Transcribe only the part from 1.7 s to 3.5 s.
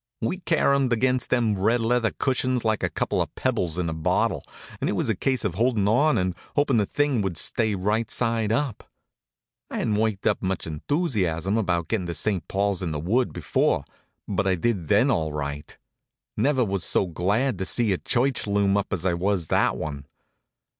leather cushions like a couple of